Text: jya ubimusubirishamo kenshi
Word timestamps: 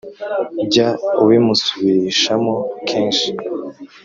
jya 0.71 0.87
ubimusubirishamo 1.21 2.53
kenshi 2.87 3.29